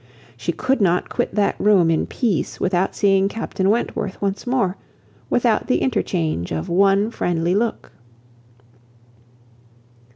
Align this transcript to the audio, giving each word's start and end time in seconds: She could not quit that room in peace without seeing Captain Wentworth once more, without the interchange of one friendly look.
She 0.35 0.51
could 0.51 0.81
not 0.81 1.09
quit 1.09 1.35
that 1.35 1.55
room 1.59 1.91
in 1.91 2.07
peace 2.07 2.59
without 2.59 2.95
seeing 2.95 3.27
Captain 3.29 3.69
Wentworth 3.69 4.19
once 4.19 4.47
more, 4.47 4.75
without 5.29 5.67
the 5.67 5.77
interchange 5.79 6.51
of 6.51 6.69
one 6.69 7.11
friendly 7.11 7.53
look. 7.53 7.91